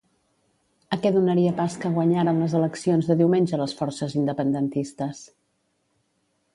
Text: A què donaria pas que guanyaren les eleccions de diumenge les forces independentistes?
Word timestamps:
A 0.95 0.97
què 1.03 1.11
donaria 1.17 1.51
pas 1.59 1.75
que 1.83 1.91
guanyaren 1.99 2.41
les 2.45 2.57
eleccions 2.61 3.11
de 3.13 3.19
diumenge 3.23 3.63
les 3.63 3.79
forces 3.83 4.19
independentistes? 4.25 5.25